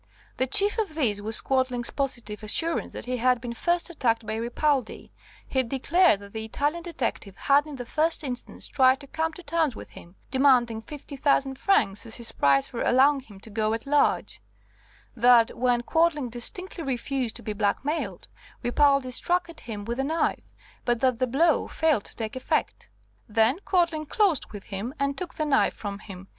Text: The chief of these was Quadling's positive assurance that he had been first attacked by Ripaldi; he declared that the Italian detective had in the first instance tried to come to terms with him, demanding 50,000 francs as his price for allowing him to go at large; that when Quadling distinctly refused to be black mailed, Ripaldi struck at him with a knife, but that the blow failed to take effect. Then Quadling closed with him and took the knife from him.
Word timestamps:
The 0.37 0.47
chief 0.47 0.79
of 0.79 0.95
these 0.95 1.21
was 1.21 1.41
Quadling's 1.41 1.91
positive 1.91 2.41
assurance 2.41 2.91
that 2.93 3.05
he 3.05 3.17
had 3.17 3.39
been 3.39 3.53
first 3.53 3.87
attacked 3.87 4.25
by 4.25 4.33
Ripaldi; 4.37 5.11
he 5.47 5.61
declared 5.61 6.21
that 6.21 6.33
the 6.33 6.43
Italian 6.43 6.81
detective 6.81 7.37
had 7.37 7.67
in 7.67 7.75
the 7.75 7.85
first 7.85 8.23
instance 8.23 8.67
tried 8.67 8.99
to 9.01 9.05
come 9.05 9.31
to 9.33 9.43
terms 9.43 9.75
with 9.75 9.89
him, 9.91 10.15
demanding 10.31 10.81
50,000 10.81 11.53
francs 11.55 12.07
as 12.07 12.15
his 12.15 12.31
price 12.31 12.65
for 12.65 12.81
allowing 12.81 13.19
him 13.19 13.39
to 13.41 13.51
go 13.51 13.73
at 13.75 13.85
large; 13.85 14.41
that 15.15 15.55
when 15.55 15.83
Quadling 15.83 16.29
distinctly 16.31 16.83
refused 16.83 17.35
to 17.35 17.43
be 17.43 17.53
black 17.53 17.85
mailed, 17.85 18.27
Ripaldi 18.63 19.11
struck 19.11 19.49
at 19.49 19.59
him 19.59 19.85
with 19.85 19.99
a 19.99 20.03
knife, 20.03 20.51
but 20.83 20.99
that 21.01 21.19
the 21.19 21.27
blow 21.27 21.67
failed 21.67 22.05
to 22.05 22.15
take 22.15 22.35
effect. 22.35 22.89
Then 23.29 23.59
Quadling 23.65 24.07
closed 24.07 24.51
with 24.51 24.63
him 24.63 24.95
and 24.97 25.15
took 25.15 25.35
the 25.35 25.45
knife 25.45 25.75
from 25.75 25.99
him. 25.99 26.27